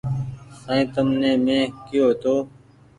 سائين 0.59 0.85
تمني 0.93 1.31
مينٚ 1.45 1.73
ڪيو 1.87 2.07
تو 2.21 2.35